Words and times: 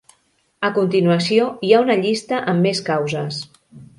A 0.69 0.71
continuació 0.77 1.51
hi 1.67 1.69
ha 1.77 1.83
una 1.85 1.99
llista 2.05 2.39
amb 2.53 2.67
més 2.69 2.83
causes. 2.91 3.43